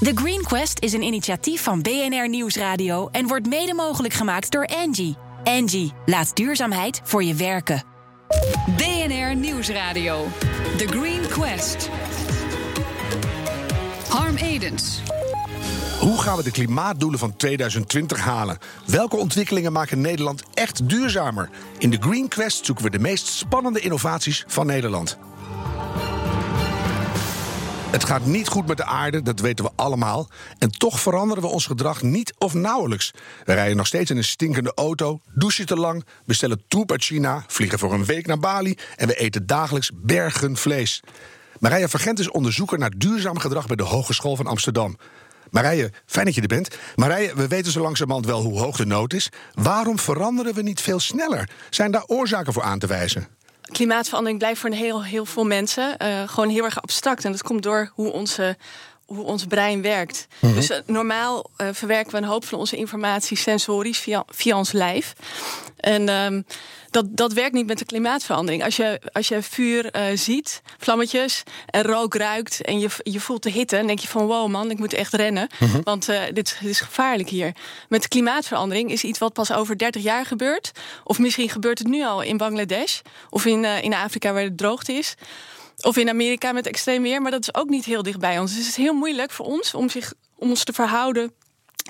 [0.00, 4.66] The Green Quest is een initiatief van BNR Nieuwsradio en wordt mede mogelijk gemaakt door
[4.66, 5.16] Angie.
[5.44, 7.82] Angie, laat duurzaamheid voor je werken.
[8.76, 10.26] BNR Nieuwsradio.
[10.76, 11.90] The Green Quest.
[14.08, 15.00] Harm Edens.
[16.00, 18.58] Hoe gaan we de klimaatdoelen van 2020 halen?
[18.86, 21.50] Welke ontwikkelingen maken Nederland echt duurzamer?
[21.78, 25.18] In de Green Quest zoeken we de meest spannende innovaties van Nederland.
[27.90, 30.28] Het gaat niet goed met de aarde, dat weten we allemaal.
[30.58, 33.10] En toch veranderen we ons gedrag niet of nauwelijks.
[33.44, 37.44] We rijden nog steeds in een stinkende auto, douchen te lang, bestellen troep uit China,
[37.46, 41.02] vliegen voor een week naar Bali en we eten dagelijks bergen vlees.
[41.58, 44.96] Marije Vergent is onderzoeker naar duurzaam gedrag bij de Hogeschool van Amsterdam.
[45.50, 46.76] Marije, fijn dat je er bent.
[46.94, 49.28] Marije, we weten zo langzamerhand wel hoe hoog de nood is.
[49.54, 51.50] Waarom veranderen we niet veel sneller?
[51.70, 53.35] Zijn daar oorzaken voor aan te wijzen?
[53.72, 57.24] Klimaatverandering blijft voor een heel, heel veel mensen uh, gewoon heel erg abstract.
[57.24, 58.56] En dat komt door hoe onze
[59.06, 60.26] hoe ons brein werkt.
[60.40, 60.58] Mm -hmm.
[60.58, 64.72] Dus uh, normaal uh, verwerken we een hoop van onze informatie sensorisch via, via ons
[64.72, 65.12] lijf.
[65.76, 66.44] En um,
[66.96, 68.64] dat, dat werkt niet met de klimaatverandering.
[68.64, 73.42] Als je, als je vuur uh, ziet, vlammetjes, en rook ruikt en je, je voelt
[73.42, 75.48] de hitte, dan denk je van wow man, ik moet echt rennen.
[75.58, 75.80] -hmm.
[75.84, 77.54] Want uh, dit, dit, is gevaarlijk hier.
[77.88, 80.72] Met de klimaatverandering is iets wat pas over 30 jaar gebeurt.
[81.04, 84.58] Of misschien gebeurt het nu al in Bangladesh of in, uh, in Afrika waar het
[84.58, 85.14] droogte is.
[85.80, 88.50] Of in Amerika met extreem weer, maar dat is ook niet heel dicht bij ons.
[88.50, 91.32] Dus het is heel moeilijk voor ons om, zich, om ons te verhouden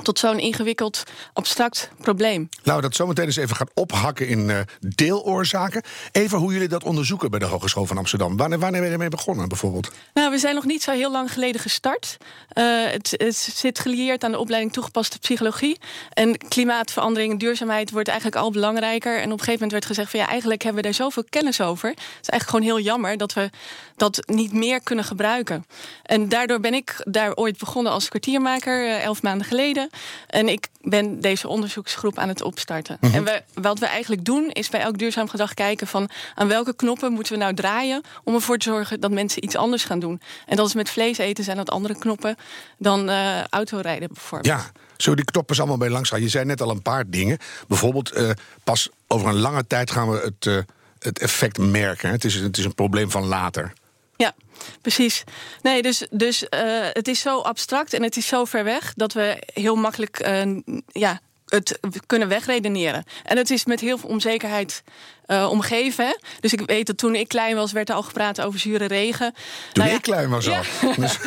[0.03, 1.03] tot zo'n ingewikkeld,
[1.33, 2.49] abstract probleem.
[2.63, 5.83] We dat zometeen eens even gaan ophakken in uh, deeloorzaken.
[6.13, 8.37] Even hoe jullie dat onderzoeken bij de Hogeschool van Amsterdam.
[8.37, 9.91] Wanneer, wanneer ben je ermee begonnen bijvoorbeeld?
[10.15, 12.17] Nou, we zijn nog niet zo heel lang geleden gestart.
[12.55, 15.79] Uh, het, het, zit gelieerd aan de opleiding toegepaste psychologie.
[16.13, 19.17] En klimaatverandering en duurzaamheid wordt eigenlijk al belangrijker.
[19.17, 21.61] En op een gegeven moment werd gezegd van ja, eigenlijk hebben we daar zoveel kennis
[21.61, 21.89] over.
[21.89, 23.51] Het is eigenlijk gewoon heel jammer dat we
[23.97, 25.67] dat niet meer kunnen gebruiken.
[26.03, 29.86] En daardoor ben ik daar ooit begonnen als kwartiermaker, uh, elf maanden geleden.
[30.27, 32.97] En ik ben deze onderzoeksgroep aan het opstarten.
[33.01, 33.19] Mm -hmm.
[33.19, 36.77] En we, wat we eigenlijk doen, is bij elk duurzaam gedrag kijken van aan welke
[36.77, 40.21] knoppen moeten we nou draaien om ervoor te zorgen dat mensen iets anders gaan doen.
[40.47, 42.37] En dat is met vlees eten zijn dat andere knoppen
[42.79, 44.55] dan uh, autorijden bijvoorbeeld.
[44.55, 44.71] Ja.
[44.97, 46.21] Zo die knoppen allemaal bij langs gaan.
[46.21, 47.39] Je zei net al een paar dingen.
[47.69, 48.31] Bijvoorbeeld, uh,
[48.65, 50.59] pas over een lange tijd gaan we het, uh,
[50.99, 52.11] het effect merken.
[52.11, 53.73] Het is, het is een probleem van later.
[54.17, 54.35] Ja,
[54.81, 55.25] precies.
[55.63, 56.49] Nee, dus, dus uh,
[56.93, 60.61] het is zo abstract en het is zo ver weg dat we heel makkelijk uh,
[60.87, 63.05] ja, het kunnen wegredeneren.
[63.25, 64.83] En het is met heel veel onzekerheid
[65.27, 66.19] uh, omgeven.
[66.41, 69.33] Dus ik weet dat toen ik klein was, werd er al gepraat over zure regen.
[69.33, 69.43] Toen
[69.73, 70.63] nou ja, ik klein was ja.
[70.83, 70.95] al.
[70.97, 71.19] Dus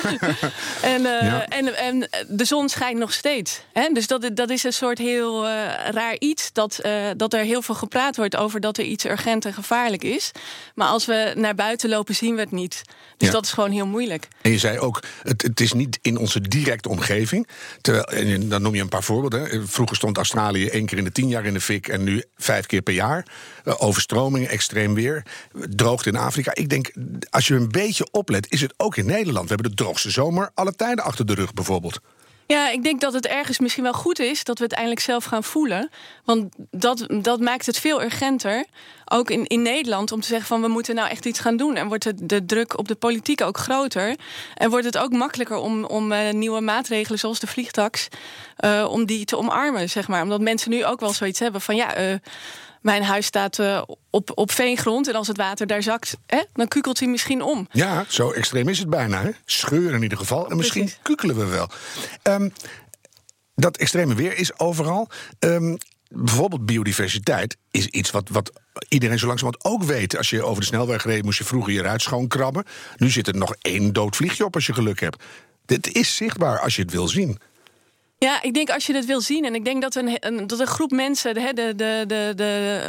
[0.82, 1.48] en, uh, ja.
[1.48, 3.62] en, en de zon schijnt nog steeds.
[3.74, 3.90] Hè?
[3.94, 5.52] Dus dat, dat is een soort heel uh,
[5.92, 6.54] raar iets.
[6.54, 6.82] Dat,
[7.18, 10.32] dat er heel veel gepraat wordt over dat er iets urgent en gevaarlijk is.
[10.76, 12.82] Maar als we naar buiten lopen, zien we het niet.
[13.18, 14.28] Dus dat is gewoon heel moeilijk.
[14.42, 17.48] En je zei ook, het, het is niet in onze directe omgeving.
[17.82, 19.68] Terwijl, en dan noem je een paar voorbeelden.
[19.68, 22.66] Vroeger stond Australië één keer in de tien jaar in de fik en nu vijf
[22.66, 23.26] keer per jaar.
[23.90, 25.24] Overstromingen, extreem weer,
[25.70, 26.52] droogte in Afrika.
[26.54, 26.92] Ik denk,
[27.30, 29.50] als je een beetje oplet, is het ook in Nederland.
[29.50, 32.00] We hebben de droogste zomer alle tijden achter de rug bijvoorbeeld.
[32.46, 35.24] Ja, ik denk dat het ergens misschien wel goed is dat we het eindelijk zelf
[35.24, 35.90] gaan voelen.
[36.26, 38.66] Want dat, dat maakt het veel urgenter,
[39.10, 41.76] ook in, in Nederland, om te zeggen van we moeten nou echt iets gaan doen.
[41.76, 44.16] En wordt de, de druk op de politiek ook groter.
[44.56, 48.08] En wordt het ook makkelijker om, om uh, nieuwe maatregelen zoals de vliegtax,
[48.66, 50.24] uh, om die te omarmen, zeg maar.
[50.24, 52.10] Omdat mensen nu ook wel zoiets hebben van ja.
[52.10, 52.16] Uh,
[52.82, 53.60] mijn huis staat
[54.10, 57.68] op, op veengrond en als het water daar zakt, hè, dan kukelt hij misschien om.
[57.72, 59.22] Ja, zo extreem is het bijna.
[59.22, 59.30] Hè?
[59.46, 60.50] Scheuren in ieder geval.
[60.50, 61.00] En misschien Precies.
[61.02, 61.70] kukelen we wel.
[62.24, 62.54] Um,
[63.56, 65.10] dat extreme weer is overal.
[65.40, 65.78] Um,
[66.10, 68.52] bijvoorbeeld biodiversiteit is iets wat, wat
[68.88, 70.18] iedereen zo langzamerhand ook weet.
[70.18, 72.64] Als je over de snelweg reed, moest je vroeger je ruit schoonkrabben.
[72.98, 75.24] Nu zit er nog één dood vliegje op als je geluk hebt.
[75.66, 77.40] Dit is zichtbaar als je het wil zien.
[78.20, 79.46] Ja, ik denk als je dat wil zien.
[79.46, 82.82] En ik denk dat een, een, dat een groep mensen, de, de, de, de,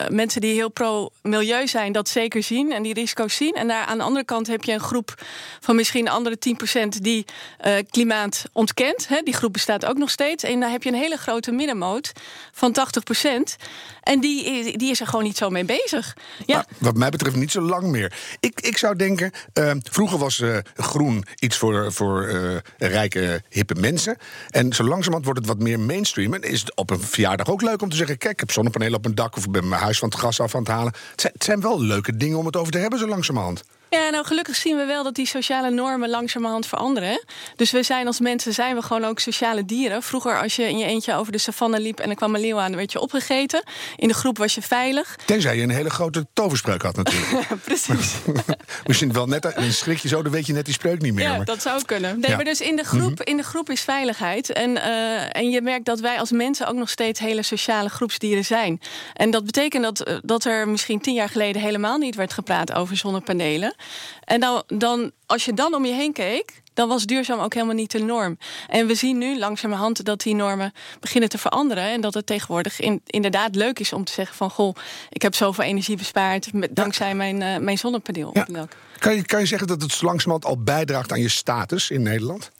[0.00, 3.54] uh, mensen die heel pro-milieu zijn, dat zeker zien en die risico's zien.
[3.54, 5.14] En daar aan de andere kant heb je een groep
[5.60, 6.38] van misschien andere
[6.86, 7.24] 10% die
[7.66, 9.08] uh, klimaat ontkent.
[9.08, 9.20] Hè.
[9.22, 10.44] Die groep bestaat ook nog steeds.
[10.44, 12.12] En daar heb je een hele grote middenmoot
[12.52, 12.76] van
[13.26, 13.28] 80%.
[14.02, 16.16] En die, die is er gewoon niet zo mee bezig.
[16.46, 16.66] Ja.
[16.78, 18.12] Wat mij betreft niet zo lang meer.
[18.40, 20.42] Ik, ik zou denken, uh, vroeger was
[20.74, 22.28] groen iets voor, voor
[22.78, 24.16] rijke, hippe mensen.
[24.58, 26.34] En zo langzamerhand wordt het wat meer mainstream.
[26.34, 28.96] En is het op een verjaardag ook leuk om te zeggen: kijk, ik heb zonnepanelen
[28.96, 30.92] op mijn dak of ik ben mijn huis van het gas af aan het halen.
[31.10, 33.64] Het zijn, het zijn wel leuke dingen om het over te hebben, zo langzamerhand.
[33.90, 37.24] Ja, nou gelukkig zien we wel dat die sociale normen langzamerhand veranderen.
[37.56, 40.02] Dus we zijn als mensen zijn we gewoon ook sociale dieren.
[40.02, 42.58] Vroeger als je in je eentje over de savanne liep en er kwam een leeuw
[42.58, 43.62] aan, dan werd je opgegeten.
[43.96, 45.16] In de groep was je veilig.
[45.24, 47.46] Tenzij je een hele grote toverspreuk had natuurlijk.
[47.64, 48.14] Precies.
[48.86, 51.24] Misschien wel net een schrik je zo, dan weet je net die spreuk niet meer.
[51.24, 52.20] Ja, maar- dat zou kunnen.
[52.20, 52.36] Nee, Ja.
[52.36, 54.52] maar dus in de groep, in de groep is veiligheid.
[54.52, 58.44] En, eh, en je merkt dat wij als mensen ook nog steeds hele sociale groepsdieren
[58.44, 58.80] zijn.
[59.14, 62.72] En dat betekent dat, eh, dat er misschien tien jaar geleden helemaal niet werd gepraat
[62.72, 63.74] over zonnepanelen.
[64.24, 66.62] En dan, dan, als je dan om je heen keek.
[66.74, 68.38] Dan was duurzaam ook helemaal niet de norm.
[68.68, 71.84] En we zien nu langzamerhand dat die normen beginnen te veranderen.
[71.84, 74.50] En dat het tegenwoordig in, inderdaad leuk is om te zeggen van...
[74.50, 74.74] goh,
[75.10, 78.30] ik heb zoveel energie bespaard met, dankzij mijn, eh, mijn zonnepaneel.
[78.32, 78.40] Ja.
[78.40, 78.76] op dak.
[78.98, 82.50] Kan, je, kan je zeggen dat het langzamerhand al bijdraagt aan je status in Nederland?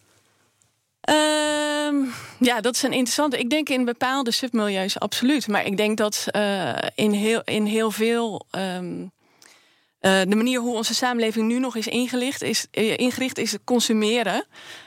[1.00, 1.96] Ehm,
[2.38, 3.38] ja, dat is een interessante.
[3.38, 5.48] Ik denk in bepaalde submilieus absoluut.
[5.48, 8.46] Maar ik denk dat eh, in, heel, in heel veel.
[8.50, 9.06] ehm,
[9.98, 13.60] eh, de manier hoe onze samenleving nu nog is ingericht, is, eh, ingericht is het
[13.64, 14.44] consumeren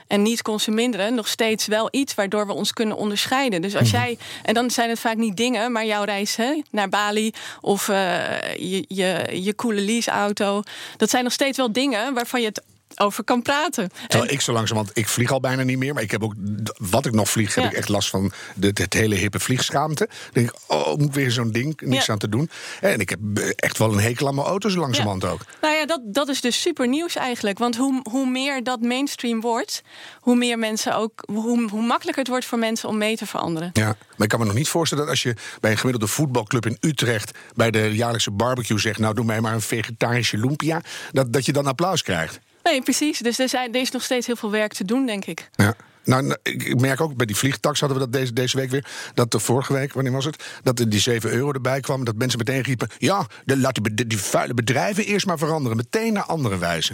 [0.08, 1.16] en niet consumeren.
[1.16, 3.62] Nog steeds wel iets waardoor we ons kunnen onderscheiden.
[3.62, 6.90] Dus als jij, en dan zijn het vaak niet dingen, maar jouw reis hè, naar
[6.90, 7.32] Bali
[7.62, 10.62] of eh, je, je, je coole leaseauto.
[10.98, 12.62] Dat zijn nog steeds wel dingen waarvan je het
[13.00, 13.90] over kan praten.
[14.08, 15.94] Terwijl ik zo langzamerhand, ik vlieg al bijna niet meer.
[15.94, 16.34] Maar ik heb ook,
[16.78, 17.70] wat ik nog vlieg, heb Ja.
[17.70, 20.08] ik echt last van de, het hele hippe vliegschaamte.
[20.08, 22.14] Dan denk ik, oh, moet weer zo'n ding, niks Ja.
[22.14, 22.50] aan te doen.
[22.82, 25.40] En ik heb eh, echt wel een hekel aan mijn auto's langzamerhand ook.
[25.62, 27.58] Nou ja, dat, dat is dus super nieuws eigenlijk.
[27.60, 29.82] Want hoe, hoe meer dat mainstream wordt,
[30.20, 33.70] hoe meer mensen ook, hoe, hoe makkelijker het wordt voor mensen om mee te veranderen.
[33.74, 36.66] Ja, maar ik kan me nog niet voorstellen dat als je bij een gemiddelde voetbalclub
[36.66, 41.34] in Utrecht bij de jaarlijkse barbecue zegt: Nou, doe mij maar een vegetarische lumpia, dat,
[41.34, 42.40] dat je dan applaus krijgt.
[42.64, 43.20] Nee, precies.
[43.20, 45.50] Dus er, zijn, is nog steeds heel veel werk te doen, denk ik.
[45.56, 45.76] Ja.
[46.04, 48.86] Nou, nou, ik merk ook bij die vliegtax hadden we dat deze, deze week weer.
[49.14, 50.44] Dat de vorige week, wanneer was het?
[50.64, 52.04] Dat er die 7 euro erbij kwam.
[52.04, 55.78] Dat mensen meteen riepen: Ja, de, we die, die vuile bedrijven eerst maar veranderen.
[55.78, 56.94] Meteen naar andere wijze.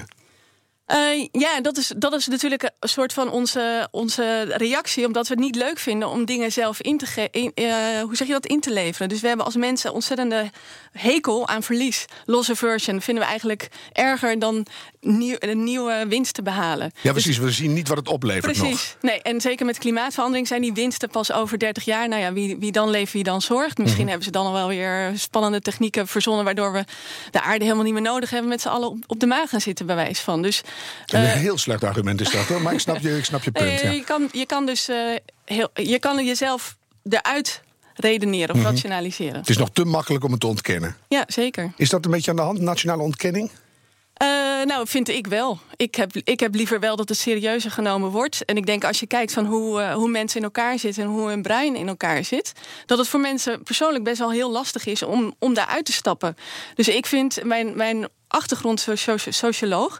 [0.88, 5.34] Eh, ja, dat is, dat is natuurlijk een soort van onze, onze reactie, omdat we
[5.34, 7.66] het niet leuk vinden om dingen zelf in te, ge- in, eh,
[8.01, 9.10] hoe zeg je dat, in te leveren.
[9.10, 10.51] Dus we hebben als mensen ontzettende
[10.92, 12.06] hekel aan verlies.
[12.25, 14.66] Loss aversion vinden we eigenlijk erger dan
[15.01, 16.92] nieuw, een nieuwe winst te behalen.
[17.01, 17.38] Ja, precies.
[17.38, 18.68] We zien niet wat het oplevert nog.
[18.68, 18.95] Precies.
[19.01, 22.07] Nee, en zeker met klimaatverandering zijn die winsten pas over 30 jaar.
[22.07, 23.78] Nou ja, wie, wie dan leeft, wie dan zorgt.
[23.78, 24.07] Misschien Mhm.
[24.10, 26.45] hebben ze dan al wel weer spannende technieken verzonnen.
[26.45, 26.84] waardoor we
[27.31, 28.50] de aarde helemaal niet meer nodig hebben.
[28.50, 30.42] met z'n allen op, op de maag gaan zitten, bij wijze van.
[30.42, 30.62] Dus.
[31.06, 32.62] Een eh, heel slecht argument is dat hoor.
[32.62, 33.65] Maar ik snap je, ik snap je punt.
[33.65, 33.89] eh, Ja.
[33.89, 34.97] je, kan, je kan dus eh,
[35.45, 36.77] heel, je kan jezelf
[37.09, 37.62] eruit
[37.94, 38.65] redeneren Mhm.
[38.65, 39.35] of rationaliseren.
[39.39, 40.95] Het is nog te makkelijk om het te ontkennen.
[41.07, 41.71] Ja, zeker.
[41.75, 43.51] Is dat een beetje aan de hand, nationale ontkenning?
[44.65, 45.59] Nou, vind ik wel.
[45.75, 48.45] Ik heb, ik heb liever wel dat het serieuzer genomen wordt.
[48.45, 51.27] En ik denk als je kijkt van hoe, hoe mensen in elkaar zitten en hoe
[51.29, 52.51] hun brein in elkaar zit,
[52.85, 56.38] dat het voor mensen persoonlijk best wel heel lastig is om, om daaruit te stappen.
[56.75, 60.00] Dus ik vind mijn, mijn achtergrond socio- socioloog.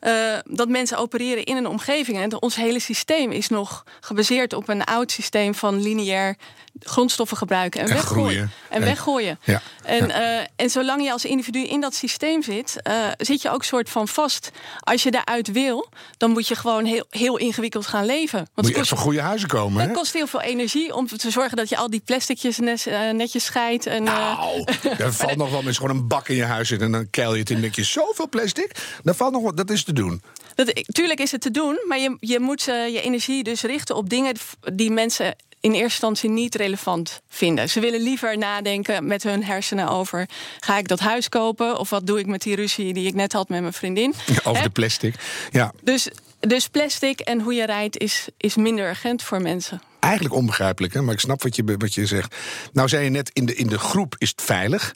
[0.00, 2.18] eh, dat mensen opereren in een omgeving.
[2.18, 6.36] En ons hele systeem is nog gebaseerd op een oud systeem van lineair
[6.80, 8.24] grondstoffen gebruiken en, En weggooien.
[8.26, 8.50] groeien.
[8.68, 9.38] En, En- weggooien.
[9.44, 13.50] Ja, En, eh, en zolang je als individu in dat systeem zit, eh, zit je
[13.50, 14.50] ook soort van vast.
[14.80, 18.38] Als je daaruit wil, dan moet je gewoon heel, heel ingewikkeld gaan leven.
[18.38, 21.06] Want Moet je echt kost, van goede huizen komen, het kost heel veel energie om
[21.06, 23.86] te zorgen dat je al die plasticjes eh, netjes scheidt.
[23.86, 24.64] En, Nou,
[24.98, 26.86] er valt nog wel eens gewoon een bak in je huis zitten...
[26.86, 28.70] en dan keil je het in en denk je, zoveel plastic?
[29.02, 30.22] Dat, valt nog wel, dat is te doen.
[30.54, 34.08] Dat, tuurlijk is het te doen, maar je, je moet je energie dus richten op
[34.08, 34.34] dingen
[34.74, 37.68] die mensen in eerste instantie niet relevant vinden.
[37.68, 40.28] Ze willen liever nadenken met hun hersenen over:
[40.60, 43.32] ga ik dat huis kopen of wat doe ik met die ruzie die ik net
[43.32, 44.14] had met mijn vriendin?
[44.44, 44.62] Over Hè?
[44.62, 45.14] de plastic.
[45.50, 46.08] Ja, Dus,
[46.40, 49.82] dus plastic en hoe je rijdt is, is minder urgent voor mensen.
[50.00, 51.02] eigenlijk onbegrijpelijk, hè?
[51.02, 52.36] maar ik snap wat je, wat je zegt.
[52.72, 54.94] Nou zei je net, in de, in de groep is het veilig.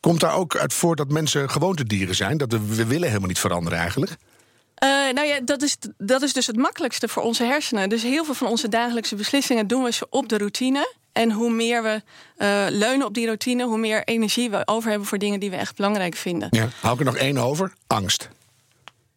[0.00, 2.36] Komt daar ook uit voort dat mensen gewoontedieren zijn?
[2.38, 4.16] Dat we, we willen helemaal niet veranderen eigenlijk?
[4.76, 7.88] Eh, nou ja, dat is, dat is dus het makkelijkste voor onze hersenen.
[7.88, 10.94] Dus heel veel van onze dagelijkse beslissingen doen we ze op de routine.
[11.12, 12.02] En hoe meer we
[12.36, 15.56] eh, leunen op die routine, hoe meer energie we over hebben voor dingen die we
[15.56, 16.48] echt belangrijk vinden.
[16.50, 16.68] Ja.
[16.80, 17.72] Hou ik er nog één over?
[17.86, 18.28] Angst.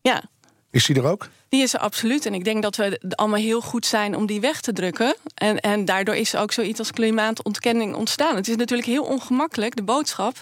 [0.02, 0.24] Ja,
[0.72, 1.28] Is die er ook?
[1.50, 2.26] die is er absoluut.
[2.26, 5.16] En ik denk dat we allemaal heel goed zijn om die weg te drukken.
[5.34, 8.36] En, en daardoor is ook zoiets als klimaatontkenning ontstaan.
[8.36, 10.38] Het is natuurlijk heel ongemakkelijk, de boodschap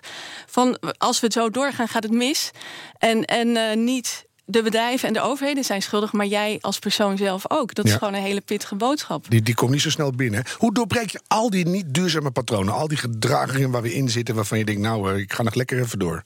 [0.46, 2.52] van als we het zo doorgaan, gaat het mis.
[2.98, 7.18] En, en eh, niet de bedrijven en de overheden zijn schuldig, maar jij als persoon
[7.18, 7.74] zelf ook.
[7.74, 9.25] Dat is gewoon een hele pittige boodschap.
[9.30, 10.44] Die, die komt niet zo snel binnen.
[10.58, 12.74] Hoe doorbreek je al die niet duurzame patronen?
[12.74, 14.36] Al die gedragingen waar we in zitten...
[14.36, 16.24] waarvan je denkt, nou, eh, ik ga nog lekker even door.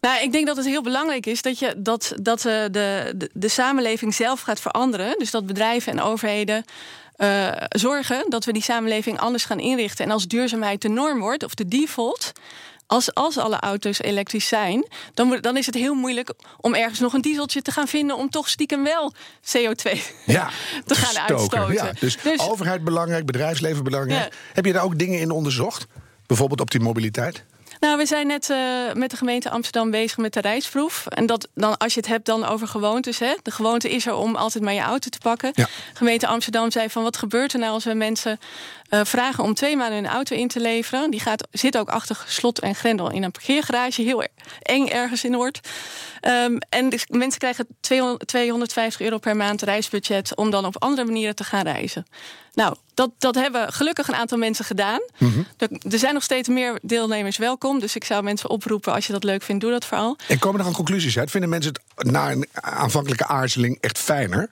[0.00, 3.30] Nou, ik denk dat het heel belangrijk is dat, je, dat, dat eh, de, de,
[3.32, 5.18] de samenleving zelf gaat veranderen.
[5.18, 6.64] Dus dat bedrijven en overheden
[7.16, 10.04] eh, zorgen dat we die samenleving anders gaan inrichten.
[10.04, 12.32] En als duurzaamheid de norm wordt, of de default,
[12.86, 17.12] als, als alle auto's elektrisch zijn, dan, dan is het heel moeilijk om ergens nog
[17.12, 19.90] een dieseltje te gaan vinden om toch stiekem wel CO2
[20.26, 20.50] Ja,
[20.84, 21.36] te gaan stoken.
[21.36, 21.74] uitstoten.
[21.74, 24.32] Ja, dus, overheid belangrijk, bedrijfsleven belangrijk.
[24.32, 24.38] Ja.
[24.52, 25.86] Heb je daar ook dingen in onderzocht?
[26.26, 27.44] Bijvoorbeeld op die mobiliteit?
[27.80, 28.58] Nou, we zijn net eh,
[28.92, 31.06] met de gemeente Amsterdam bezig met de reisproef.
[31.06, 33.18] En dat dan, als je het hebt dan over gewoontes.
[33.18, 33.34] Hè?
[33.42, 35.50] De gewoonte is er om altijd maar je auto te pakken.
[35.54, 35.68] Ja.
[35.94, 38.38] Gemeente Amsterdam zei van wat gebeurt er nou als we mensen
[38.88, 41.10] eh, vragen om twee maanden hun auto in te leveren.
[41.10, 44.02] Die gaat, zit ook achter slot en grendel in een parkeergarage.
[44.02, 44.24] Heel
[44.62, 45.60] eng ergens in Noord.
[46.20, 51.06] Ehm, en dus mensen krijgen 200, 250 euro per maand reisbudget om dan op andere
[51.06, 52.06] manieren te gaan reizen.
[52.54, 55.00] Nou, dat, dat hebben gelukkig een aantal mensen gedaan.
[55.56, 57.80] er, er zijn nog steeds meer deelnemers welkom.
[57.80, 60.16] Dus ik zou mensen oproepen, als je dat leuk vindt, doe dat vooral.
[60.28, 61.30] En komen er dan conclusies uit?
[61.30, 64.50] Vinden mensen het na een aanvankelijke aarzeling echt fijner?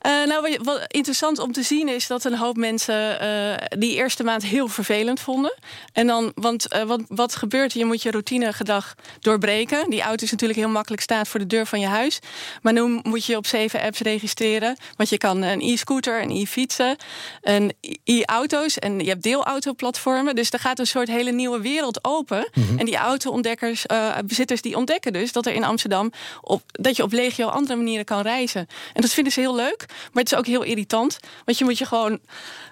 [0.00, 4.24] Eh, nou, wat, interessant om te zien is dat een hoop mensen eh, die eerste
[4.24, 5.54] maand heel vervelend vonden.
[5.92, 7.78] En dan, want eh, wat, wat gebeurt er?
[7.78, 9.90] Je moet je routinegedrag doorbreken.
[9.90, 12.18] Die auto is natuurlijk heel makkelijk staat voor de deur van je huis.
[12.62, 14.76] Maar nu moet je op zeven apps registreren.
[14.96, 16.96] Want je kan een e-scooter, een e-fietsen,
[17.42, 17.72] een
[18.04, 20.34] e-auto's en je hebt deelautoplatformen.
[20.34, 22.48] Dus er gaat een soort hele nieuwe wereld open.
[22.76, 23.84] En die auto-ontdekkers,
[24.24, 28.04] bezitters, die ontdekken dus dat er in Amsterdam op, dat je op legio andere manieren
[28.04, 28.66] kan reizen.
[28.92, 29.88] En dat vinden ze heel leuk.
[30.12, 31.18] Maar het is ook heel irritant.
[31.44, 32.18] Want je moet je gewoon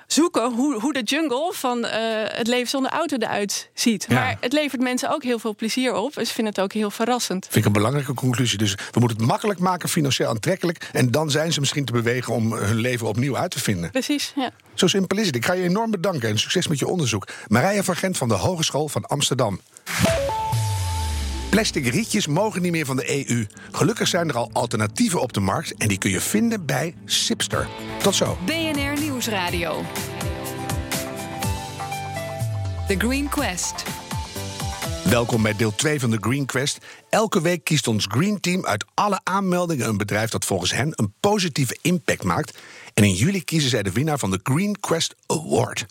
[0.07, 4.07] zoeken hoe, hoe de jungle van eh, het leven zonder auto eruit ziet.
[4.09, 4.15] Ja.
[4.15, 6.17] Maar het levert mensen ook heel veel plezier op.
[6.17, 7.45] En ze vinden het ook heel verrassend.
[7.45, 8.59] Vind ik een belangrijke conclusie.
[8.59, 10.89] Dus we moeten het makkelijk maken, financieel aantrekkelijk.
[10.93, 13.91] En dan zijn ze misschien te bewegen om hun leven opnieuw uit te vinden.
[13.91, 14.51] Precies, ja.
[14.75, 15.37] Zo simpel is het.
[15.37, 17.29] Ik ga je enorm bedanken en succes met je onderzoek.
[17.49, 19.61] Marija van Gent van de Hogeschool van Amsterdam.
[21.51, 23.47] Plastic rietjes mogen niet meer van de EU.
[23.73, 27.69] Gelukkig zijn er al alternatieven op de markt en die kun je vinden bij Sipster.
[28.03, 28.39] Tot zo.
[28.45, 29.83] BNR Nieuwsradio.
[32.89, 33.83] The Green Quest.
[35.05, 36.79] Welkom bij deel 2 van de Green Quest.
[37.11, 41.13] Elke week kiest ons Green Team uit alle aanmeldingen een bedrijf dat volgens hen een
[41.21, 42.59] positieve impact maakt.
[42.95, 45.87] En in juli kiezen zij de winnaar van de Green Quest Award.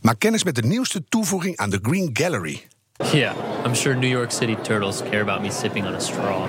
[0.00, 2.70] Maak kennis met de nieuwste toevoeging aan de Green Gallery.
[3.12, 6.46] Yeah, I'm sure New York City turtles care about me sipping on a straw.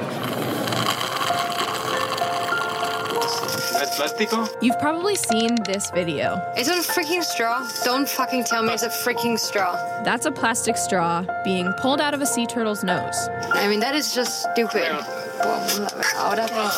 [3.82, 4.48] ¿Es plástico?
[4.62, 6.40] You've probably seen this video.
[6.58, 7.68] Is it a freaking straw?
[7.84, 9.74] Don't fucking tell me it's a freaking straw.
[10.04, 13.28] That's a plastic straw being pulled out of a sea turtle's nose.
[13.52, 14.88] I mean, that is just stupid.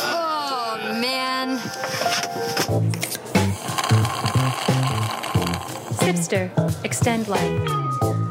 [0.08, 1.60] Oh, man.
[6.00, 6.50] Sipster,
[6.84, 8.25] extend life.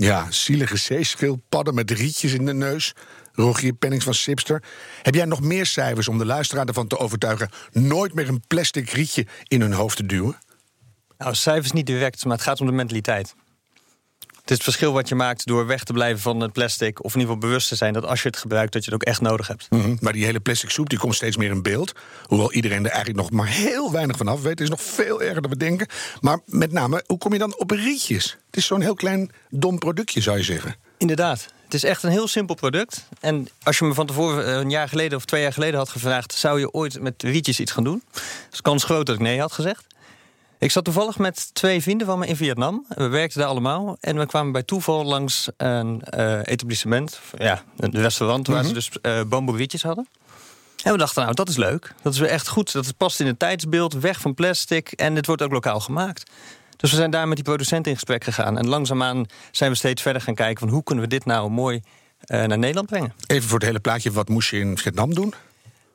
[0.00, 2.94] Ja, zielige zeeschildpadden met rietjes in de neus.
[3.32, 4.62] Rogier Pennings van Sipster.
[5.02, 7.50] Heb jij nog meer cijfers om de luisteraar ervan te overtuigen...
[7.72, 10.38] nooit meer een plastic rietje in hun hoofd te duwen?
[11.18, 13.34] Nou, cijfers niet direct, maar het gaat om de mentaliteit.
[14.48, 17.04] Het is het verschil wat je maakt door weg te blijven van het plastic...
[17.04, 18.72] of in ieder geval bewust te zijn dat als je het gebruikt...
[18.72, 19.66] dat je het ook echt nodig hebt.
[19.70, 21.92] Mhm, Maar die hele plastic soep die komt steeds meer in beeld.
[22.24, 24.50] Hoewel iedereen er eigenlijk nog maar heel weinig van af weet.
[24.50, 25.86] Het is nog veel erger dan we denken.
[26.20, 28.36] Maar met name, hoe kom je dan op rietjes?
[28.46, 30.74] Het is zo'n heel klein dom productje, zou je zeggen.
[30.98, 31.46] Inderdaad.
[31.64, 33.08] Het is echt een heel simpel product.
[33.20, 35.88] En als je me van tevoren eh, een jaar geleden of twee jaar geleden had
[35.88, 36.32] gevraagd...
[36.34, 38.02] zou je ooit met rietjes iets gaan doen?
[38.52, 39.84] is kans groot dat ik nee had gezegd.
[40.58, 42.84] Ik zat toevallig met twee vrienden van me in Vietnam.
[42.88, 43.96] We werkten daar allemaal.
[44.00, 47.20] En we kwamen bij toeval langs een eh, etablissement.
[47.38, 50.08] Ja, een restaurant waar ze dus eh bamboe rietjes hadden.
[50.84, 51.94] En we dachten, nou, dat is leuk.
[52.02, 52.72] Dat is weer echt goed.
[52.72, 54.92] Dat past in het tijdsbeeld, weg van plastic.
[54.92, 56.30] En het wordt ook lokaal gemaakt.
[56.76, 58.58] Dus we zijn daar met die producent in gesprek gegaan.
[58.58, 60.58] En langzaamaan zijn we steeds verder gaan kijken...
[60.58, 61.82] van hoe kunnen we dit nou mooi
[62.20, 63.12] eh, naar Nederland brengen.
[63.26, 65.34] Even voor het hele plaatje, wat moest je in Vietnam doen?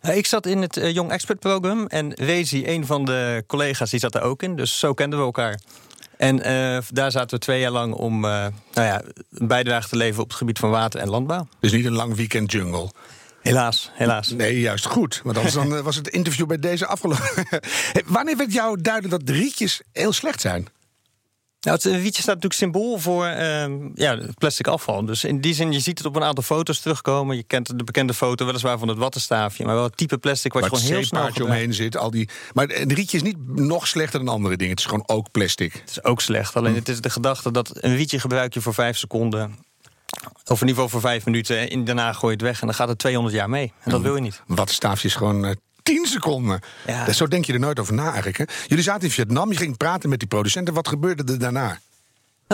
[0.03, 3.89] Eh, Ik zat in het eh, Young Expert Program en Rezi, een van de collega's,
[3.89, 4.55] die zat er ook in.
[4.55, 5.60] Dus zo kenden we elkaar.
[6.17, 8.31] En eh, daar zaten we twee jaar lang om eh,
[8.74, 9.01] nou ja,
[9.33, 11.48] een bijdrage te leveren op het gebied van water en landbouw.
[11.60, 12.91] Dus niet een lang weekend jungle.
[13.41, 14.29] Helaas, helaas.
[14.29, 15.22] Nee, juist goed.
[15.24, 17.45] Want anders dan, eh, was het interview bij deze afgelopen.
[18.05, 20.67] Wanneer werd jou duidelijk dat de rietjes heel slecht zijn?
[21.63, 23.65] Nou, het rietje staat natuurlijk symbool voor eh,
[23.96, 25.05] ja, plastic afval.
[25.05, 27.36] Dus in die zin, je ziet het op een aantal foto's terugkomen.
[27.36, 29.65] Je kent de bekende foto weliswaar van het wattenstaafje...
[29.65, 31.53] maar wel het type plastic wat Waar je gewoon heel snel gebruikt.
[31.53, 31.98] omheen zit.
[31.98, 32.29] Al die...
[32.53, 34.72] Maar een rietje is niet nog slechter dan andere dingen.
[34.72, 35.74] Het is gewoon ook plastic.
[35.74, 36.55] Het is ook slecht.
[36.55, 39.55] Alleen het is de gedachte dat een rietje gebruik je voor vijf seconden...
[40.46, 41.70] of in ieder geval voor vijf minuten...
[41.70, 43.74] en daarna gooi je het weg en dan gaat het 200 jaar mee.
[43.84, 44.41] En dat wil je niet.
[44.48, 45.51] Wat staafje is gewoon eh,
[45.84, 46.60] 10 seconden.
[46.88, 47.12] Ja.
[47.12, 48.38] Zo denk je er nooit over na eigenlijk.
[48.38, 48.44] Hè?
[48.68, 50.74] Jullie zaten in Vietnam, je ging praten met die producenten.
[50.74, 51.80] Wat gebeurde er daarna?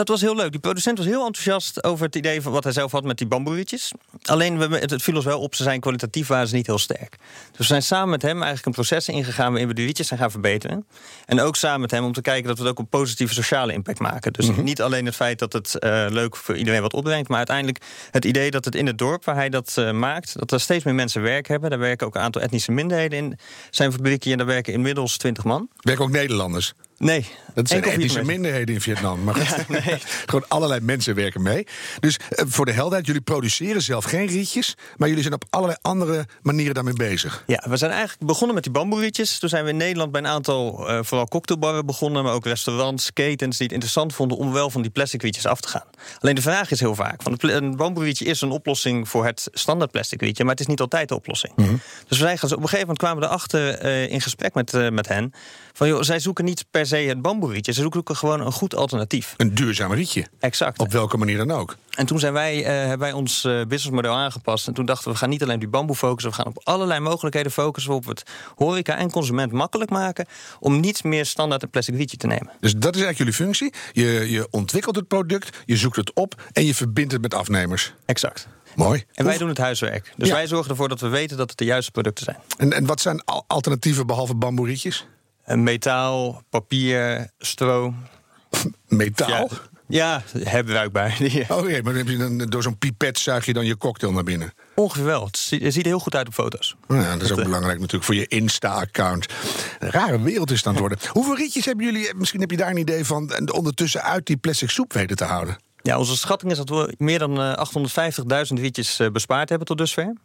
[0.00, 0.50] Het was heel leuk.
[0.50, 3.26] Die producent was heel enthousiast over het idee van wat hij zelf had met die
[3.26, 3.92] bamboerietjes.
[4.22, 6.78] Alleen, we, het, het viel ons wel op, ze zijn kwalitatief waren ze niet heel
[6.78, 7.16] sterk.
[7.48, 10.20] Dus we zijn samen met hem eigenlijk een proces ingegaan waarin we de rietjes zijn
[10.20, 10.86] gaan verbeteren.
[11.26, 13.72] En ook samen met hem om te kijken dat we het ook een positieve sociale
[13.72, 14.32] impact maken.
[14.32, 17.84] Dus niet alleen het feit dat het eh, leuk voor iedereen wat opbrengt, maar uiteindelijk
[18.10, 20.84] het idee dat het in het dorp waar hij dat eh, maakt, dat er steeds
[20.84, 21.70] meer mensen werk hebben.
[21.70, 23.38] Daar werken ook een aantal etnische minderheden in
[23.70, 25.68] zijn fabriekje en daar werken inmiddels 20 man.
[25.76, 26.74] Werken ook Nederlanders?
[27.00, 27.26] Nee.
[27.54, 29.24] Dat zijn etnische minderheden in Vietnam.
[29.24, 29.98] Maar goed, Ja, nee.
[30.30, 31.66] gewoon allerlei mensen werken mee.
[32.00, 34.76] Dus eh, voor de helderheid, jullie produceren zelf geen rietjes...
[34.96, 37.44] maar jullie zijn op allerlei andere manieren daarmee bezig.
[37.46, 39.38] Ja, we zijn eigenlijk begonnen met die bamboerietjes.
[39.38, 42.24] Toen zijn we in Nederland bij een aantal, eh, vooral cocktailbarren begonnen...
[42.24, 44.38] maar ook restaurants, ketens die het interessant vonden...
[44.38, 45.86] om wel van die plastic rietjes af te gaan.
[46.18, 47.22] Alleen de vraag is heel vaak...
[47.22, 50.42] Van een bamboerietje is een oplossing voor het standaard plastic rietje...
[50.42, 51.54] maar het is niet altijd de oplossing.
[51.56, 51.68] Dus
[52.08, 55.08] we zijn, gaan- op een gegeven moment kwamen we erachter eh, in gesprek met, met
[55.08, 55.32] hen...
[55.72, 57.72] van joh, zij zoeken niet per se het bamboerietje...
[57.72, 59.34] ze zoeken gewoon een goed alternatief.
[59.36, 60.26] Een duurzaam rietje.
[60.40, 60.78] Exact.
[60.78, 61.76] Op welke manier dan ook.
[61.90, 64.66] En toen zijn wij, eh, hebben wij ons eh, businessmodel aangepast.
[64.66, 66.30] En toen dachten we, we gaan niet alleen op die bamboe focussen...
[66.30, 67.92] we gaan op allerlei mogelijkheden focussen...
[67.94, 68.22] op het
[68.56, 70.26] horeca en consument makkelijk maken...
[70.60, 72.50] om niet meer standaard een plastic rietje te nemen.
[72.60, 73.74] Dus dat is eigenlijk jullie functie.
[73.92, 76.42] Je, je ontwikkelt het product, je zoekt het op...
[76.52, 77.94] en je verbindt het met afnemers.
[78.06, 78.48] Exact.
[78.74, 79.04] Mooi.
[79.14, 80.12] En wij doen het huiswerk.
[80.16, 80.34] Dus Ja.
[80.34, 82.36] wij zorgen ervoor dat we weten dat het de juiste producten zijn.
[82.56, 85.06] En, en wat zijn al- alternatieven behalve bamboerietjes?
[85.54, 87.94] Metaal, papier, stro.
[88.88, 89.48] Metaal?
[89.88, 91.16] Ja, ja herbruikbaar.
[91.18, 93.76] Die- Oh jee, maar dan heb je dan, door zo'n pipet zuig je dan je
[93.76, 94.52] cocktail naar binnen.
[94.74, 95.24] Ongeveer wel.
[95.24, 96.76] Het ziet, er heel goed uit op foto's.
[96.88, 99.26] Nou ja, dat is ook eh, belangrijk natuurlijk voor je Insta-account.
[99.78, 100.98] Een rare wereld is het aan het worden.
[101.12, 103.32] Hoeveel rietjes hebben jullie, misschien heb je daar een idee van...
[103.32, 105.56] en ondertussen uit die plastic soep weten te houden?
[105.82, 107.66] Ja, onze schatting is dat we meer dan eh,
[108.52, 110.16] 850.000 rietjes eh, bespaard hebben tot dusver.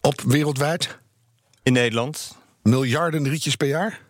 [0.00, 0.98] Op wereldwijd
[1.62, 2.36] In Nederland.
[2.62, 4.00] miljarden rietjes per jaar?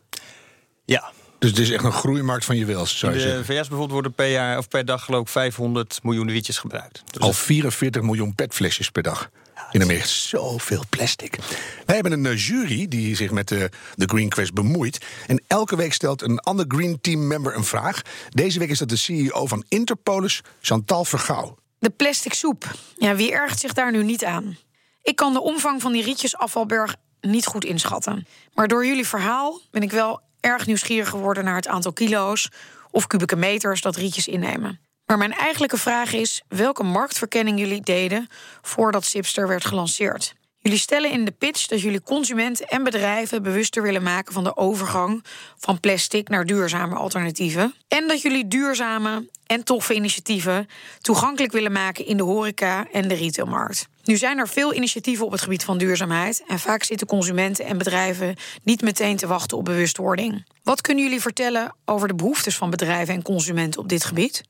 [0.85, 1.13] Ja.
[1.39, 3.45] Dus het is echt een groeimarkt van je wils, In zou je de zeggen.
[3.45, 7.03] VS bijvoorbeeld worden per, jaar, of per dag geloof ik 500 miljoen rietjes gebruikt.
[7.11, 9.31] Dus Al 44 miljoen petflesjes per dag.
[9.71, 11.39] In Amerika zoveel plastic.
[11.87, 15.05] Wij hebben een eh, jury die zich met de, de Green Quest bemoeit.
[15.27, 18.03] En elke week stelt een ander Green Team member een vraag.
[18.29, 21.59] Deze week is dat de CEO van Interpolis, Chantal Vergouw.
[21.79, 22.71] De plastic soep.
[22.97, 24.57] Ja, wie ergt zich daar nu niet aan?
[25.03, 28.27] Ik kan de omvang van die rietjesafvalberg niet goed inschatten.
[28.55, 32.49] Maar door jullie verhaal ben ik wel erg nieuwsgierig geworden naar het aantal kilo's
[32.91, 34.81] of kubieke meters dat rietjes innemen.
[35.07, 38.29] Maar mijn eigenlijke vraag is welke marktverkenning jullie deden
[38.63, 40.35] voordat Sipster werd gelanceerd.
[40.59, 44.57] Jullie stellen in de pitch dat jullie consumenten en bedrijven bewuster willen maken van de
[44.57, 45.25] overgang
[45.59, 47.75] van plastic naar duurzame alternatieven.
[47.89, 50.69] En dat jullie duurzame en toffe initiatieven
[51.01, 53.89] toegankelijk willen maken in de horeca en de retailmarkt.
[54.05, 57.79] Nu zijn er veel initiatieven op het gebied van duurzaamheid en vaak zitten consumenten en
[57.79, 60.47] bedrijven niet meteen te wachten op bewustwording.
[60.63, 64.43] Wat kunnen jullie vertellen over de behoeftes van bedrijven en consumenten op dit gebied?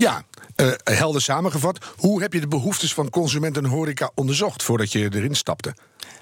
[0.00, 0.22] Ja,
[0.56, 1.78] eh, helder samengevat.
[1.96, 5.74] Hoe heb je de behoeftes van consumenten en horeca onderzocht voordat je erin stapte?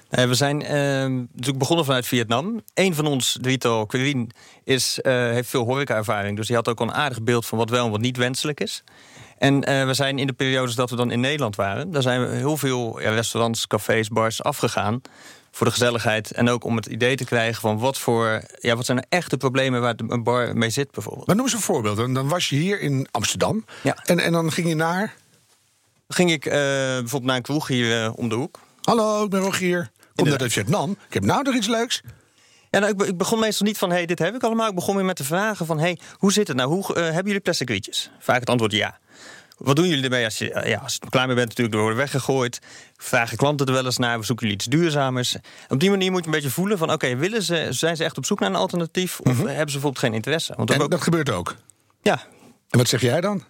[0.09, 0.73] Eh, we zijn eh,
[1.05, 2.61] natuurlijk begonnen vanuit Vietnam.
[2.73, 4.27] Eén van ons, drietal Quirine,
[4.63, 6.37] is, heeft veel horeca-ervaring.
[6.37, 8.83] Dus die had ook een aardig beeld van wat wel en wat niet wenselijk is.
[9.37, 11.91] En we zijn in de periodes dat we dan in Nederland waren...
[11.91, 15.01] daar zijn we heel veel ja, restaurants, cafés, bars afgegaan...
[15.51, 18.41] voor de gezelligheid en ook om het idee te krijgen van wat voor...
[18.59, 21.27] Ja, wat zijn er echte problemen waar een bar mee zit bijvoorbeeld.
[21.27, 21.97] Maar noem eens een voorbeeld.
[21.97, 23.65] Dan, dan was je hier in Amsterdam.
[23.83, 23.97] Ja.
[24.03, 25.15] En, en dan ging je naar...
[26.07, 28.59] Dan ging ik eh, bijvoorbeeld naar een kroeg hier eh, om de hoek.
[28.81, 29.91] Hallo, ik ben Rogier.
[30.15, 30.91] Kom net uit Vietnam.
[31.07, 32.01] Ik heb nou nog iets leuks.
[32.69, 34.69] Ja, nou, ik, be- ik begon meestal niet van, hey, dit heb ik allemaal.
[34.69, 36.69] Ik begon weer met de vragen van, hey, hoe zit het nou?
[36.69, 38.11] Hoe, eh, hebben jullie plastic rietjes?
[38.19, 38.99] Vaak het antwoord ja.
[39.59, 41.47] Wat doen jullie ermee als je, eh, ja, als je klaar mee bent?
[41.47, 42.59] Natuurlijk, er worden weggegooid.
[42.97, 44.19] Vragen klanten er wel eens naar?
[44.19, 45.35] We zoeken jullie iets duurzamers?
[45.67, 48.17] Op die manier moet je een beetje voelen van, oké, willen ze, zijn ze echt
[48.17, 49.19] op zoek naar een alternatief?
[49.19, 50.53] Of eh, hebben ze bijvoorbeeld geen interesse?
[50.55, 50.81] Want Mhm.
[50.81, 51.55] En dat gebeurt ook.
[52.01, 52.21] ja,
[52.69, 53.43] En wat zeg jij dan?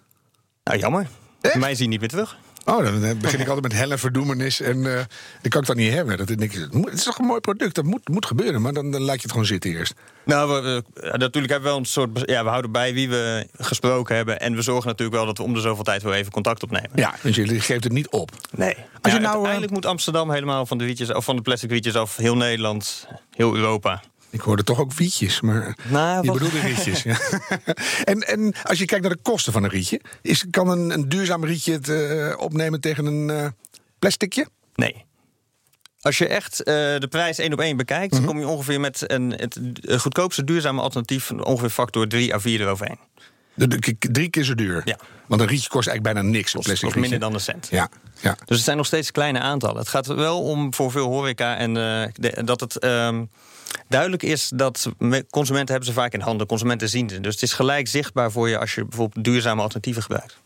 [0.64, 1.06] nou jammer.
[1.40, 1.54] Echt?
[1.54, 2.36] Mij zie je niet meer terug.
[2.64, 4.60] Oh, dan eh, begin ik altijd met helle verdoemenis.
[4.60, 5.04] En eh
[5.40, 6.16] dan kan ik dat niet hebben.
[6.16, 8.62] Dat, ik, het is toch een mooi product, dat moet, moet gebeuren.
[8.62, 9.94] Maar dan, dan laat je het gewoon zitten eerst.
[10.24, 12.22] Nou, we, natuurlijk hebben we wel een soort.
[12.24, 14.40] Ja, we houden bij wie we gesproken hebben.
[14.40, 16.90] En we zorgen natuurlijk wel dat we om de zoveel tijd weer even contact opnemen.
[16.94, 18.30] Ja, dus je geeft het niet op.
[18.50, 18.76] Nee.
[19.00, 21.94] Als je nou, uiteindelijk moet Amsterdam helemaal van de wietjes of van de plastic wietjes
[21.94, 24.02] af, heel Nederland, heel Europa.
[24.30, 27.02] Ik hoorde toch ook wietjes, maar Nou, je bedoelde rietjes.
[27.02, 27.18] ja.
[28.04, 30.00] en, en als je kijkt naar de kosten van een rietje...
[30.22, 33.46] Is, kan een, een duurzaam rietje het eh, opnemen tegen een eh
[33.98, 34.46] plasticje?
[34.74, 35.04] Nee.
[36.00, 38.24] Als je echt eh, de prijs één op één bekijkt, Mhm.
[38.24, 39.58] kom je ongeveer met een, het
[40.00, 42.98] goedkoopste duurzame alternatief ongeveer factor 3 à 4 eroverheen.
[43.54, 44.82] De, de- drie keer zo duur.
[44.84, 44.98] Ja.
[45.26, 46.52] Want een rietje kost eigenlijk bijna niks.
[46.52, 47.68] Kost, plastic kost minder dan een cent.
[47.70, 47.88] Ja,
[48.20, 48.34] ja.
[48.44, 49.78] Dus het zijn nog steeds kleine aantallen.
[49.78, 52.78] Het gaat wel om voor veel horeca en de- dat het.
[52.78, 53.24] ehm,
[53.88, 56.46] Duidelijk is dat me- consumenten hebben ze vaak in handen.
[56.46, 57.20] Consumenten zien ze.
[57.20, 60.36] Dus het is gelijk zichtbaar voor je als je bijvoorbeeld duurzame alternatieven gebruikt.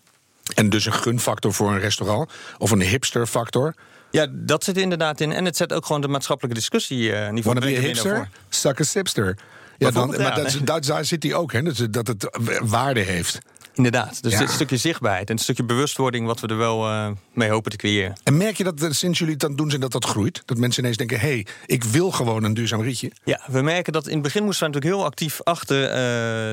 [0.55, 3.75] En dus een gunfactor voor een restaurant of een hipsterfactor.
[4.11, 5.33] Ja, dat zit er inderdaad in.
[5.33, 8.29] En het zet ook gewoon de maatschappelijke discussie eh niveau brengt er hipster?
[8.49, 9.39] Suck a sipster.
[9.79, 10.81] Ja, dan, maar ja, dat, nee.
[10.81, 11.63] daar zit hij ook, hè?
[11.63, 12.31] Dat, dat het
[12.63, 13.39] waarde heeft.
[13.75, 14.23] Inderdaad.
[14.23, 14.39] Dus Ja.
[14.39, 16.27] dit stukje zichtbaarheid en een stukje bewustwording...
[16.27, 18.17] wat we er wel eh, mee hopen te creëren.
[18.23, 20.43] En merk je dat sinds jullie het aan het doen zijn dat dat groeit?
[20.45, 23.11] Dat mensen ineens denken, hé, hey, ik wil gewoon een duurzaam rietje.
[23.25, 25.93] Ja, we merken dat in het begin moesten we natuurlijk heel actief achter eh,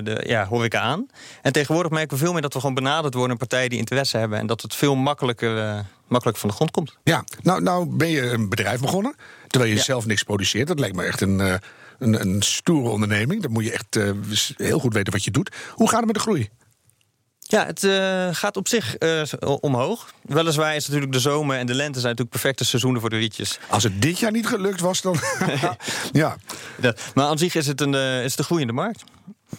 [0.04, 1.08] de ja, horeca aan.
[1.42, 3.30] En tegenwoordig merken we veel meer dat we gewoon benaderd worden...
[3.38, 4.40] door partijen die interesse hebben...
[4.40, 6.98] en dat het veel makkelijker, eh, makkelijker van de grond komt.
[7.04, 9.16] Ja, nou, nou ben je een bedrijf begonnen,
[9.48, 9.84] terwijl je Ja.
[9.84, 10.68] zelf niks produceert.
[10.68, 11.60] Dat lijkt me echt een, een,
[12.22, 13.42] een stoere onderneming.
[13.42, 14.00] Dan moet je echt
[14.58, 15.56] heel goed weten wat je doet.
[15.72, 16.50] Hoe gaat het met de groei?
[17.52, 19.22] Ja, het eh, gaat op zich eh,
[19.60, 20.14] omhoog.
[20.22, 23.60] Weliswaar is natuurlijk de zomer en de lente zijn natuurlijk perfecte seizoenen voor de rietjes.
[23.70, 25.20] Als het dit jaar niet gelukt was, dan...
[26.12, 26.38] ja.
[27.14, 29.04] Maar aan zich is het een, eh, is het een groeiende markt.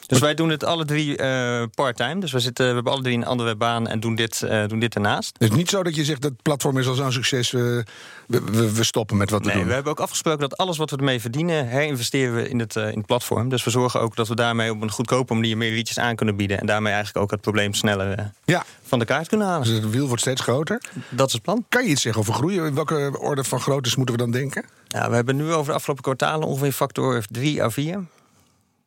[0.07, 2.20] Dus wij doen het alle drie eh part-time.
[2.20, 4.78] Dus we, zitten, we hebben alle drie een andere baan en doen dit, eh, doen
[4.78, 5.37] dit daarnaast.
[5.38, 7.85] Het is niet zo dat je zegt, dat platform is al zo'n succes, eh, we,
[8.26, 9.66] we, we stoppen met wat we Nee, doen.
[9.66, 12.83] we hebben ook afgesproken dat alles wat we ermee verdienen, herinvesteren we in het, in
[12.83, 13.48] het platform.
[13.48, 16.37] Dus we zorgen ook dat we daarmee op een goedkope manier meer rietjes aan kunnen
[16.37, 16.61] bieden.
[16.61, 19.66] En daarmee eigenlijk ook het probleem sneller Ja, van de kaart kunnen halen.
[19.66, 20.83] dus het wiel wordt steeds groter.
[21.09, 21.64] Dat is het plan.
[21.68, 22.61] Kan je iets zeggen over groei?
[22.61, 24.64] In welke orde van groottes moeten we dan denken?
[24.88, 28.05] Ja, we hebben nu over de afgelopen kwartalen ongeveer factor 3 à 4.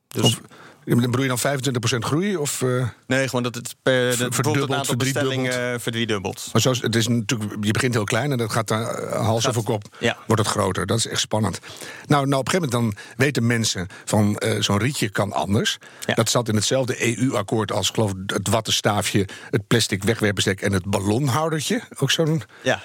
[0.07, 0.41] Dus Of,
[0.85, 2.37] bedoel je dan 25% groei?
[2.37, 6.49] Of, eh, nee, gewoon dat het per het aantal bestellingen eh, verdriedubbelt.
[6.53, 9.25] maar zo, is- het is natuurlijk, je begint heel klein en dat gaat dan eh,
[9.25, 9.95] hals over kop.
[9.99, 10.17] ja.
[10.27, 10.85] Wordt het groter.
[10.85, 11.59] Dat is echt spannend.
[12.07, 15.77] Nou, nou op een gegeven moment dan weten mensen van zo'n rietje kan anders.
[16.05, 16.13] Ja.
[16.13, 21.81] Dat zat in hetzelfde EU-akkoord als geloof het wattenstaafje, het plastic wegwerpbestek en het ballonhoudertje.
[21.99, 22.81] Ook zo'n Ja,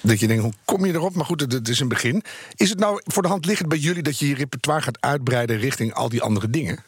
[0.00, 1.14] Dat je denkt, hoe kom je erop?
[1.14, 2.22] Maar goed, het, het is een begin.
[2.54, 5.56] Is het nou voor de hand liggend bij jullie dat je je repertoire gaat uitbreiden
[5.58, 6.84] richting al die andere dingen?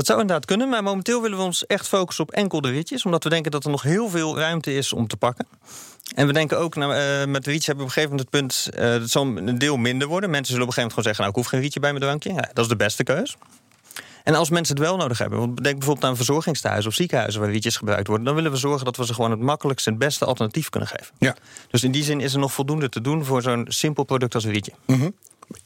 [0.00, 3.04] Dat zou inderdaad kunnen, maar momenteel willen we ons echt focussen op enkel de rietjes.
[3.04, 5.46] Omdat we denken dat er nog heel veel ruimte is om te pakken.
[6.14, 8.20] En we denken ook, nou, eh, met de rietjes hebben we op een gegeven moment
[8.20, 8.68] het punt...
[9.00, 10.30] het zal een deel minder worden.
[10.30, 11.24] Mensen zullen op een gegeven moment gewoon zeggen...
[11.24, 12.32] nou, ik hoef geen rietje bij mijn drankje.
[12.32, 13.36] Ja, dat is de beste keus.
[14.24, 15.38] En als mensen het wel nodig hebben...
[15.38, 17.40] want denk bijvoorbeeld aan verzorgingstehuizen of ziekenhuizen...
[17.40, 18.26] waar rietjes gebruikt worden...
[18.26, 19.90] dan willen we zorgen dat we ze gewoon het makkelijkste...
[19.90, 21.14] en het beste alternatief kunnen geven.
[21.18, 21.36] Ja.
[21.70, 23.24] Dus in die zin is er nog voldoende te doen...
[23.24, 24.72] voor zo'n simpel product als een rietje.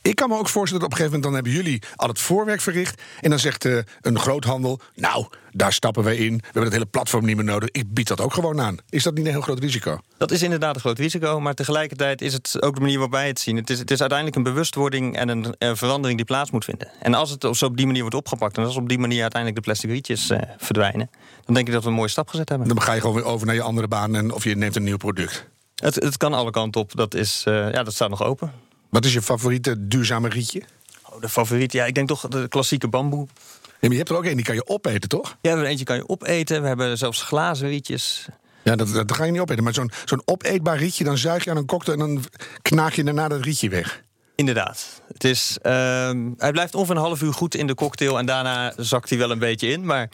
[0.02, 2.18] Ik kan me ook voorstellen dat op een gegeven moment dan hebben jullie al het
[2.20, 3.02] voorwerk verricht.
[3.20, 6.36] En dan zegt eh, een groothandel, nou, daar stappen wij in.
[6.36, 7.68] We hebben het hele platform niet meer nodig.
[7.72, 8.76] Ik bied dat ook gewoon aan.
[8.90, 9.98] Is dat niet een heel groot risico?
[10.18, 13.26] Dat is inderdaad een groot risico, maar tegelijkertijd is het ook de manier waarop wij
[13.26, 13.56] het zien.
[13.56, 16.88] Het is, het is uiteindelijk een bewustwording en een verandering die plaats moet vinden.
[17.00, 19.20] En als het op- zo op die manier wordt opgepakt en als op die manier
[19.22, 21.10] uiteindelijk de plastic rietjes eh, verdwijnen,
[21.44, 22.68] dan denk ik dat we een mooie stap gezet hebben.
[22.68, 24.82] Dan ga je gewoon weer over naar je andere baan en of je neemt een
[24.84, 25.46] nieuw product.
[25.74, 28.52] Het, het kan alle kanten op, dat, is, eh, ja, dat staat nog open.
[28.94, 30.62] Wat is je favoriete duurzame rietje?
[31.10, 33.26] Oh, de favoriet, ja, ik denk toch de klassieke bamboe.
[33.26, 35.28] Ja, maar je hebt er ook één, die kan je opeten, toch?
[35.28, 36.62] Ja, we hebben er eentje kan je opeten.
[36.62, 38.26] We hebben zelfs glazen rietjes.
[38.64, 39.64] Ja, dat, dat ga je niet opeten.
[39.64, 42.00] Maar zo'n zo'n opeetbaar rietje, dan zuig je aan een cocktail...
[42.00, 42.24] en dan
[42.62, 44.02] knaag je daarna dat rietje weg.
[44.34, 45.02] Inderdaad.
[45.12, 48.72] Het is, ehm, hij blijft ongeveer een half uur goed in de cocktail en daarna
[48.76, 49.84] zakt hij wel een beetje in.
[49.84, 50.08] Maar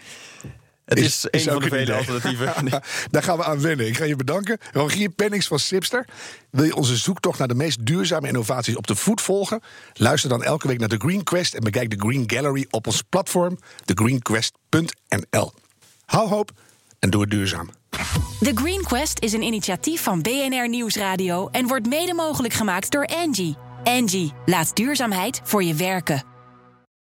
[0.90, 1.94] het is, een van de vele idee.
[1.94, 2.52] alternatieven.
[3.10, 3.86] Daar gaan we aan wennen.
[3.86, 4.58] Ik ga je bedanken.
[4.72, 6.04] Rogier Pennings van Sipster.
[6.50, 9.60] Wil je onze zoektocht naar de meest duurzame innovaties op de voet volgen?
[9.92, 13.02] Luister dan elke week naar The Green Quest en bekijk de Green Gallery op ons
[13.08, 15.52] platform thegreenquest.nl.
[16.04, 16.50] Hou hoop
[16.98, 17.70] en doe het duurzaam.
[18.40, 23.06] The Green Quest is een initiatief van BNR Nieuwsradio en wordt mede mogelijk gemaakt door
[23.06, 23.56] Angie.
[23.84, 26.29] Angie, laat duurzaamheid voor je werken.